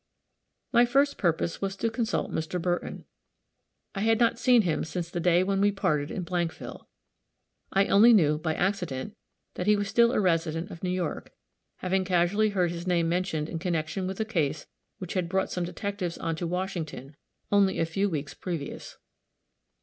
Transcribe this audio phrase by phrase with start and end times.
[0.71, 2.59] My first purpose was to consult Mr.
[2.59, 3.05] Burton.
[3.93, 6.87] I had not seen him since the day when we parted in Blankville;
[7.71, 9.15] I only knew, by accident,
[9.53, 11.29] that he was still a resident of New York,
[11.75, 14.65] having casually heard his name mentioned in connection with a case
[14.97, 17.15] which had brought some detectives on to Washington
[17.51, 18.97] only a few weeks previous.